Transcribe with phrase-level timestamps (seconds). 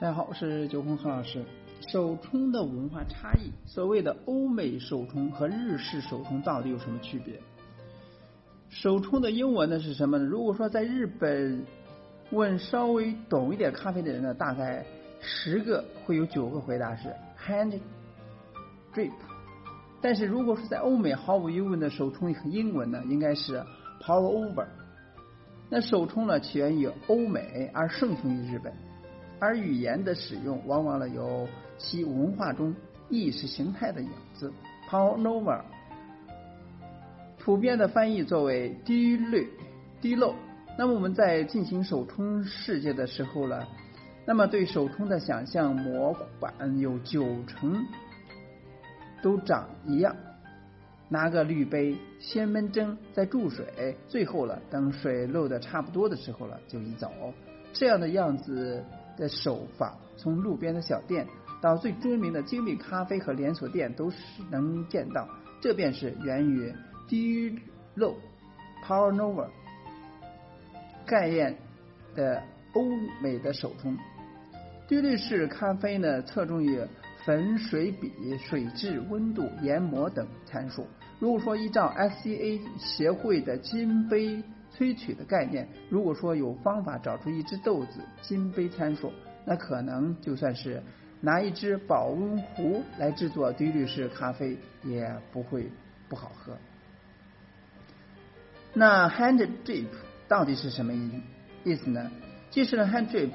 [0.00, 1.44] 大家好，我是九红何老师。
[1.88, 7.34] 手冲的文化差异，所谓的欧美手冲和日式手冲到底有什么区别？
[8.68, 10.24] 手冲的英文呢是什么呢？
[10.24, 11.66] 如果说在日本
[12.30, 14.86] 问稍微懂一点咖啡的人呢，大概
[15.18, 17.76] 十个会有九个回答是 hand
[18.94, 19.10] drip。
[20.00, 23.64] 但是如果是在欧美，毫无疑问的手冲英文呢，应该是
[24.00, 24.64] pour over。
[25.68, 28.72] 那手冲呢起源于欧美，而盛行于日本。
[29.40, 32.74] 而语言的使用往往呢有其文化中
[33.08, 34.52] 意识形态的影子。
[34.90, 35.60] Pour over，
[37.38, 39.48] 普遍的翻译作为滴滤、
[40.00, 40.34] 滴漏。
[40.78, 43.66] 那么我们在进行手冲世界的时候呢，
[44.24, 47.84] 那么对手冲的想象模板有九成
[49.22, 50.16] 都长一样。
[51.10, 57.10] 拿个滤杯，先闷蒸，再注水，最后了等水漏的差不多的时候了就移走。
[57.72, 58.82] 这样的样子。
[59.18, 61.26] 的手法，从路边的小店
[61.60, 64.16] 到最知名的精品咖啡和连锁店，都是
[64.50, 65.28] 能见到。
[65.60, 66.72] 这便是源于
[67.08, 67.58] 滴
[67.96, 68.14] 漏
[68.86, 69.48] （pour over）
[71.04, 71.58] 概念
[72.14, 72.82] 的欧
[73.20, 73.98] 美的手冲。
[74.86, 76.80] 滴滤式咖啡呢，侧重于
[77.24, 80.86] 粉水比、水质、温度、研磨等参数。
[81.18, 84.42] 如果说依照 SCA 协会的金杯。
[84.78, 89.12] 萃取的概念，如果说有方法找出一只豆子金杯参数，
[89.44, 90.80] 那可能就算是
[91.20, 95.68] 拿一只保温壶来制作滴滤式咖啡，也不会
[96.08, 96.56] 不好喝。
[98.72, 99.88] 那 hand drip
[100.28, 101.10] 到底是什么意
[101.64, 102.08] 意思呢？
[102.50, 103.32] 其实呢，hand drip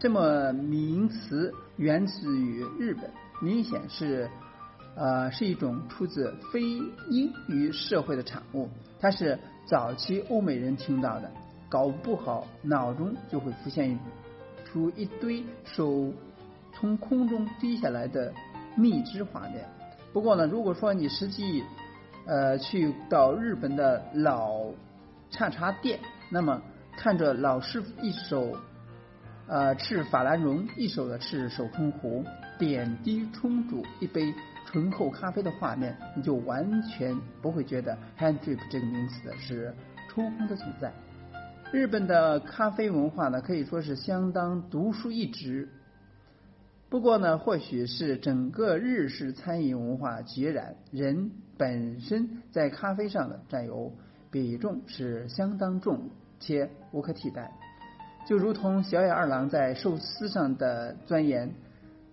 [0.00, 3.08] 这么名词源自于日本，
[3.40, 4.28] 明显是
[4.96, 9.38] 呃是一种出自非英语社会的产物，它是。
[9.66, 11.30] 早期欧美人听到的，
[11.68, 13.98] 搞不好脑中就会浮现
[14.64, 16.12] 出一堆手
[16.72, 18.32] 从空中滴下来的
[18.76, 19.64] 蜜汁画面。
[20.12, 21.64] 不过呢，如果说你实际
[22.26, 24.66] 呃去到日本的老
[25.30, 25.98] 茶茶店，
[26.30, 26.60] 那么
[26.96, 28.56] 看着老师傅一手
[29.46, 32.24] 呃持法兰绒，一手的持手冲壶，
[32.58, 34.34] 点滴冲煮一杯。
[34.74, 39.72] 醇厚咖啡的画面，你就完全不会觉得 hand drip 这个名词是
[40.10, 40.92] 抽空的存在。
[41.70, 45.68] 日本的咖啡文化呢，可以说是相当独树一帜。
[46.88, 53.92] 不过呢，或许是整个日式餐饮文化决然，人本身在咖啡上的占有
[54.28, 57.52] 比重是相当重且无可替代。
[58.26, 61.54] 就如同小野二郎在寿司上的钻研，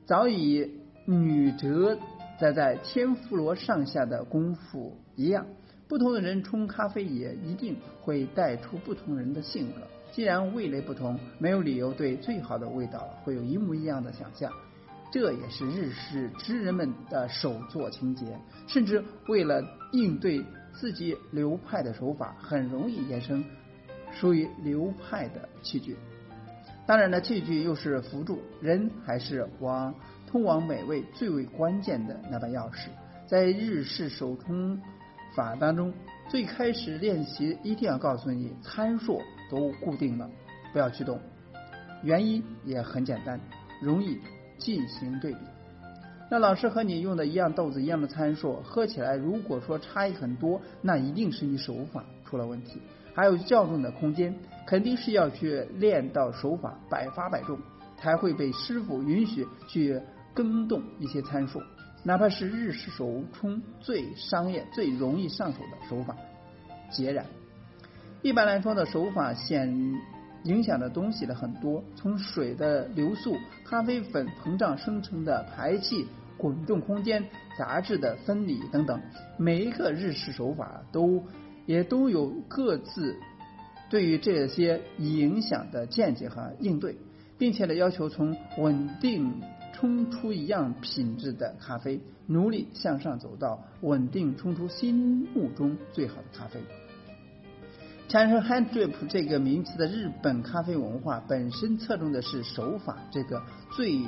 [0.05, 0.69] 早已
[1.07, 1.97] 女哲。
[2.41, 5.45] 在在天妇罗上下的功夫一样，
[5.87, 9.81] 不同的人冲咖啡也一定会带出不同人的性格。
[10.11, 14.51] 既然味蕾不同，没有理由对最好的味道会有一模一样的想象。
[15.11, 18.25] 这也是日式职人们的手作情节，
[18.65, 20.43] 甚至为了应对
[20.73, 23.45] 自己流派的手法，很容易衍生
[24.11, 25.95] 属于流派的器具。
[26.87, 29.93] 当然了，器具又是辅助，人还是往。
[30.31, 32.87] 通往美味最为关键的那把钥匙，
[33.27, 34.79] 在日式手冲
[35.35, 35.93] 法当中，
[36.29, 40.29] 最开始练习一定要告诉你参数都固定了，
[40.71, 41.19] 不要去动。
[42.01, 43.37] 原因也很简单，
[43.81, 44.17] 容易
[44.57, 45.39] 进行对比。
[46.29, 52.81] 那老师和你用的一样豆子一样的参数，喝起来如果说差异很多，那一定是你手法出了问题。
[53.13, 54.33] 还有较重的空间，
[54.65, 57.59] 肯定是要去练到手法百发百中，
[57.97, 60.01] 才会被师傅允许去。
[60.33, 61.61] 更动一些参数，
[62.03, 66.15] 哪怕是日式手冲最商业、最容易上手的手法，
[66.89, 67.25] 截然。
[68.21, 69.99] 一般来说的手法显
[70.43, 77.25] 影响的东西的很多，从水的流速、咖啡粉膨胀生成的排气、滚动空间、
[77.57, 79.01] 杂质的分离等等，
[79.37, 81.23] 每一个日式手法都
[81.65, 83.15] 也都有各自
[83.89, 86.97] 对于这些影响的见解和应对，
[87.37, 89.41] 并且呢要求从稳定。
[89.81, 96.59] 冲出一样品质的咖啡，努力向上走到稳定冲出心目中最好的咖啡。
[98.07, 103.41] 产生 hand drip 这个名词的日本咖啡文化本身侧重的是手法这个
[103.75, 104.03] 最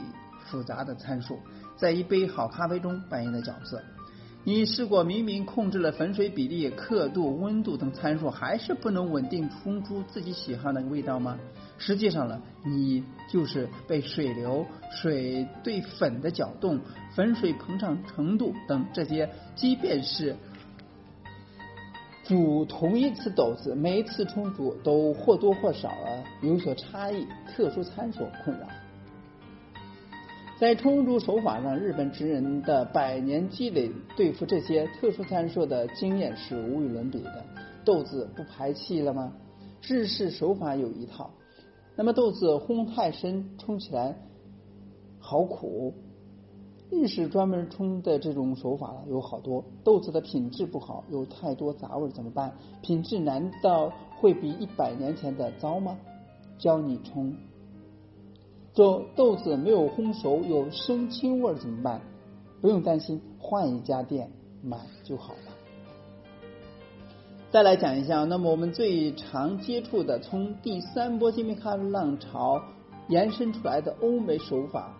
[0.46, 1.40] 复杂的参数，
[1.76, 3.81] 在一杯好咖啡中扮演的角色。
[4.45, 11.40] 你试过明明控制了粉水比例、刻度、温度等参数，还是不能稳定冲出自己喜欢的味道吗？
[11.78, 16.78] 实际上呢，你就是被水流、水对粉的搅动、
[17.16, 20.36] 粉水膨胀程度等这些，即便是
[22.25, 28.68] 煮同一次豆子，每一次冲煮都或多或少啊有所差异、特殊参数困扰。
[30.63, 37.44] 在冲煮手法上，日本职人的百年积累对付这些特殊参数的经验是无与伦比的。
[37.83, 39.33] 豆子不排气了吗？
[39.81, 41.30] 日式手法有一套，
[41.98, 44.18] 那么豆子烘太深，冲起来
[45.19, 45.94] 好苦。
[46.89, 52.54] 日式专门冲的这种手法有好多，豆子的品质不好，有太多杂味怎么办？
[52.81, 55.98] 品质难道会比一百年前的糟吗？
[56.57, 57.36] 教你冲。
[58.74, 62.02] 做豆子没有烘熟，有生青味怎么办？
[62.60, 64.31] 不用担心，换一家店
[64.64, 65.52] 买就好了。
[67.52, 72.60] 再来讲一下，那么我们最常接触的，从第三波精品咖啡浪潮
[73.10, 74.92] 延伸出来的欧美手法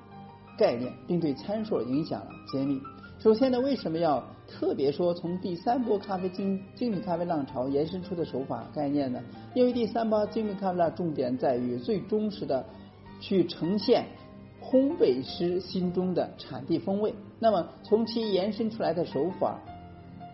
[0.56, 2.80] 概念，并对参数影响了揭秘。
[3.18, 9.20] 首先呢，为什么要特别说从第三波咖啡精精品咖啡浪潮延伸出的手法概念呢？
[9.56, 12.64] 因为第三波精品咖啡浪重点在于最忠实的。
[13.26, 14.04] 去呈现
[14.62, 19.62] 烘焙师心中的产地风味，那么从其延伸出来的手法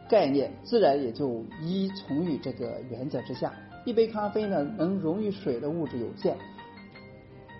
[0.09, 3.53] 概念，自然也就依从于这个原则之下。
[3.85, 6.35] 一杯咖啡呢，能溶于水的物质有限，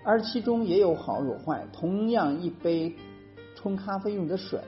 [0.04, 1.64] 而其中也有好有坏。
[1.72, 2.92] 同样，一杯
[3.54, 4.58] 冲咖啡用的水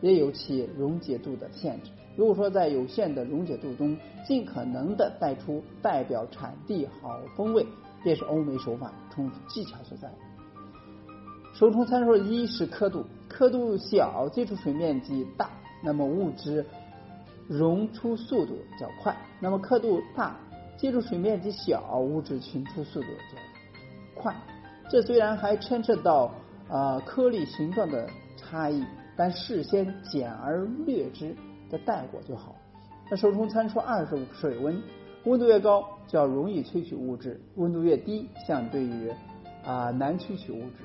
[0.00, 1.90] 也有其溶解度的限制。
[2.14, 7.66] 如果说在有限的溶解度中，尽可能的带出代表产地好风味。
[8.02, 10.10] 便是欧美手法冲技巧所在。
[11.54, 15.50] 手冲参数一是刻度，刻度小，接触水面积大，
[15.82, 16.64] 那么物质
[17.46, 20.34] 溶出速度较快；那么刻度大，
[20.78, 24.34] 接触水面积小，物质群出速度较快。
[24.90, 26.32] 这虽然还牵扯到
[26.68, 28.84] 啊颗粒形状的差异，
[29.16, 31.36] 但事先简而略之
[31.70, 32.54] 的带过就好。
[33.10, 34.82] 那手冲参数二是水温。
[35.24, 39.10] 温度越高，较容易萃取物质；温度越低，相对于
[39.64, 40.84] 啊难萃取物质。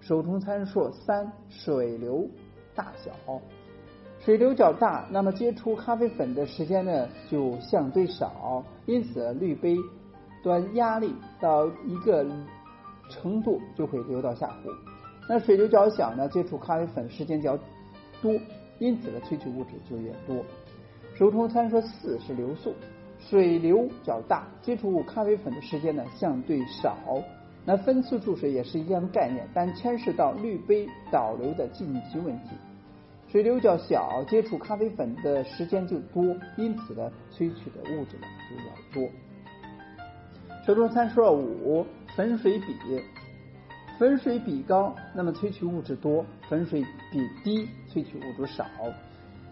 [0.00, 2.28] 手冲参数三：水流
[2.74, 3.12] 大小。
[4.20, 9.76] 水流较大，那么接触咖啡粉的时间呢就相对少，因此滤杯
[10.42, 12.24] 端压力到一个
[13.10, 14.70] 程度就会流到下壶。
[15.28, 17.58] 那水流较小呢，接触咖啡粉时间较
[18.22, 18.32] 多，
[18.78, 20.42] 因此的萃取物质就越多。
[21.14, 22.74] 手冲参数四是流速。
[23.28, 26.96] 水流较大，接触咖啡粉的时间呢相对少。
[27.64, 32.50] 那分次注水也是一样概念，但牵涉到滤杯导流的晋级问题。
[33.26, 36.22] 水流较小，接触咖啡粉的时间就多，
[36.56, 39.12] 因此呢萃取的物质呢就要多。
[40.66, 42.66] 手中参数五粉水比，
[43.98, 48.66] 粉水比高，那么萃取物质多；粉水比低，萃取物质少。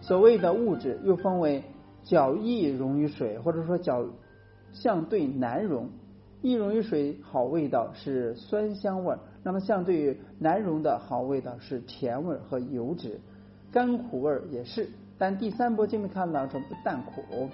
[0.01, 1.63] 所谓的物质又分为。
[2.03, 4.05] 较易溶于水，或者说较
[4.71, 5.89] 相对难溶。
[6.41, 13.21] 易溶于水好味道是酸香味，那么相对于难溶的好味道是甜味和油脂，
[13.71, 14.89] 甘苦味也是。
[15.17, 17.47] 但第三波精品咖啡当中不但苦，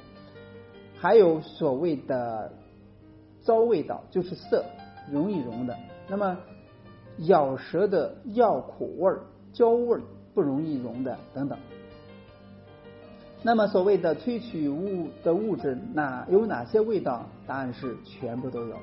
[0.97, 2.51] 还有所谓的
[3.41, 4.65] 糟味道，就是涩，
[5.11, 5.77] 容易溶的。
[6.07, 6.35] 那么
[7.27, 9.13] 咬舌的药苦味、
[9.53, 9.99] 焦味
[10.33, 11.59] 不容易溶的等等。
[13.41, 17.25] 那么所谓的萃取物的物质哪有哪些味道？
[17.47, 18.75] 答案是全部都有。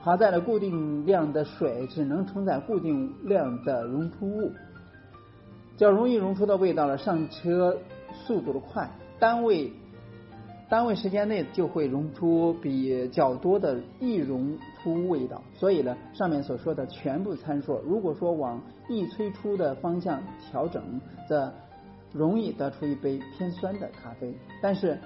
[0.00, 4.50] 好在了固定量的水只能承载固定量的溶出物，
[5.76, 7.76] 较容易溶出的味道呢，上车
[8.12, 9.72] 速度的快，单位
[10.70, 15.42] 单位时间内就会溶出比较多的易溶出味道。
[15.54, 20.82] 所以呢，上面所说的全部参数，如果说往易催出的方向调整，
[21.28, 21.52] 则
[22.12, 24.98] 容易得出一杯偏酸的咖啡，但是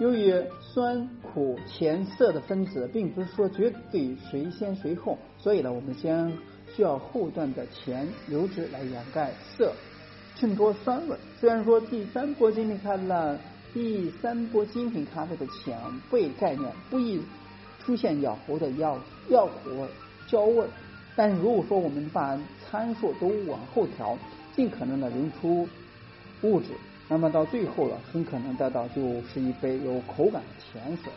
[0.00, 6.32] 由于酸、苦、甜、涩的分子并不是说绝对谁先谁后，所以呢，我们先
[6.74, 9.72] 需要后段的甜油脂来掩盖涩，
[10.36, 11.16] 衬托酸味。
[11.40, 13.38] 虽然说第三波精品咖啡了，
[13.74, 15.76] 第三波精品咖啡的前
[16.10, 17.20] 辈概念不易
[17.84, 19.88] 出现咬喉的药药苦味、
[20.26, 20.64] 焦味，
[21.16, 24.16] 但是如果说我们把参数都往后调，
[24.54, 25.68] 尽可能的留出。
[26.42, 26.68] 物质，
[27.08, 31.12] 那么到最后了，很可能得到就是一杯有口感的甜水。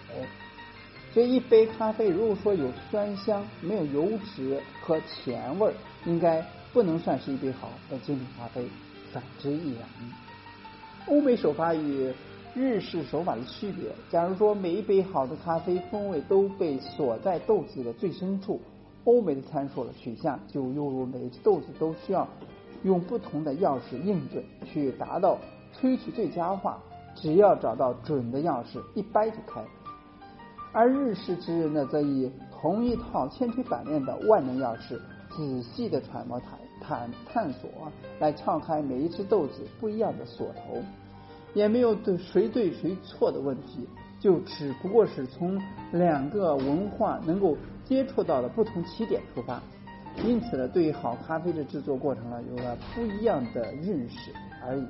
[1.14, 5.74] 所以一杯咖啡，如果说有酸香，没有油脂和甜味，
[6.06, 8.66] 应该不能算是一杯好的精品咖啡，
[9.12, 9.84] 反之亦然。
[11.08, 12.14] 欧美手法与
[12.56, 18.62] 日式手法的区别，假如说每一杯好的咖啡风味都被锁在豆子的最深处，
[19.04, 22.26] 欧美的参数的取向就犹如每一只豆子都需要。
[22.84, 25.38] 用不同的钥匙应对，去达到
[25.76, 26.78] 萃取最佳化。
[27.14, 29.62] 只要找到准的钥匙，一掰就开。
[30.72, 34.98] 而日式之人呢，则以同一套千锤百炼的万能钥匙，
[35.30, 37.70] 仔细的揣摩它探探索
[38.20, 40.82] 来撬开每一只豆子不一样的锁头，
[41.54, 43.86] 也没有对谁对谁错的问题，
[44.22, 45.62] 就只不过是从
[45.92, 49.62] 两个文化能够接触到的不同起点出发，
[50.24, 54.32] 因此呢，对于好咖啡的制作过程呢，有了不一样的认识
[54.64, 54.86] 而已。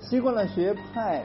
[0.00, 1.24] 习惯了学派。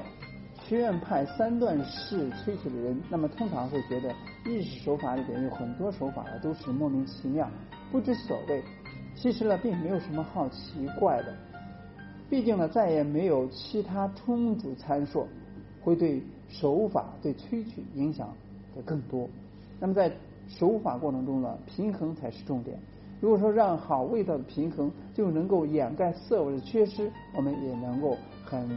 [0.64, 4.14] 学院派三段式萃取的人，那么通常会觉得
[4.46, 7.50] 日式手法里边有很多手法呢都是莫名其妙、
[7.92, 8.64] 不知所谓。
[9.14, 11.36] 其实呢，并没有什么好奇怪的。
[12.30, 15.28] 毕竟呢，再也没有其他充足参数
[15.82, 18.34] 会对手法对萃取影响
[18.74, 19.28] 的更多。
[19.78, 20.10] 那么在
[20.58, 22.78] 手法过程中呢，平衡才是重点。
[23.20, 28.70] 如果说让好味道的平衡就能够掩盖色味的缺失，我们也能够很。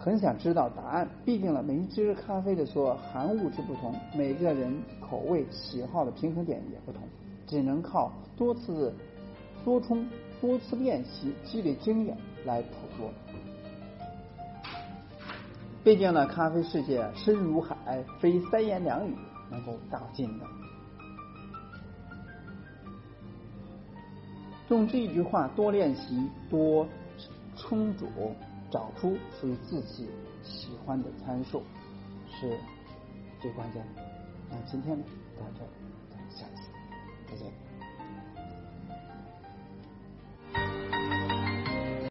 [0.00, 7.02] 很想知道答案，毕竟呢，每一支咖啡的所含物质不同，每个人口味喜好的平衡点也不同，
[7.48, 8.94] 只能靠多次
[9.64, 10.06] 多冲、
[10.40, 13.10] 多次练习积累经验来捕捉。
[15.82, 19.16] 毕竟呢，咖啡世界深如海，非三言两语
[19.50, 20.46] 能够打进的。
[24.68, 26.86] 用这一句话，多练习，多
[27.56, 28.06] 充足。
[28.70, 30.10] 找出属于自己
[30.42, 31.62] 喜欢的参数
[32.28, 32.60] 是
[33.40, 34.02] 最关键的。
[34.50, 35.04] 那今天呢，
[35.38, 35.60] 到这，
[36.36, 36.68] 下次
[37.26, 37.67] 再见。